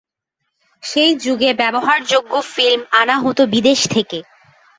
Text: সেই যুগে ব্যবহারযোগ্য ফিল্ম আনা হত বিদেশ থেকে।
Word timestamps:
সেই 0.83 1.11
যুগে 1.17 1.49
ব্যবহারযোগ্য 1.53 2.33
ফিল্ম 2.53 2.81
আনা 2.99 3.15
হত 3.17 3.39
বিদেশ 3.53 3.79
থেকে। 3.89 4.19